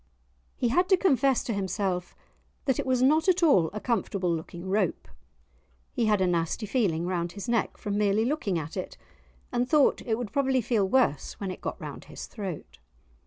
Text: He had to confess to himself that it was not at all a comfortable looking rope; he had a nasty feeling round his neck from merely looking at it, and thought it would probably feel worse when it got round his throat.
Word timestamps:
He 0.55 0.69
had 0.69 0.89
to 0.89 0.97
confess 0.97 1.43
to 1.43 1.53
himself 1.53 2.15
that 2.65 2.79
it 2.79 2.87
was 2.87 3.03
not 3.03 3.27
at 3.27 3.43
all 3.43 3.69
a 3.71 3.79
comfortable 3.79 4.33
looking 4.35 4.67
rope; 4.67 5.07
he 5.93 6.05
had 6.07 6.21
a 6.21 6.25
nasty 6.25 6.65
feeling 6.65 7.05
round 7.05 7.33
his 7.33 7.47
neck 7.47 7.77
from 7.77 7.99
merely 7.99 8.25
looking 8.25 8.57
at 8.57 8.75
it, 8.75 8.97
and 9.51 9.69
thought 9.69 10.01
it 10.03 10.17
would 10.17 10.33
probably 10.33 10.59
feel 10.59 10.87
worse 10.89 11.33
when 11.39 11.51
it 11.51 11.61
got 11.61 11.79
round 11.79 12.05
his 12.05 12.25
throat. 12.25 12.79